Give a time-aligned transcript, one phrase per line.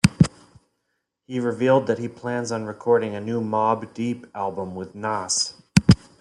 [1.27, 5.53] He revealed that he plans on recording a new Mobb Deep album with Nas.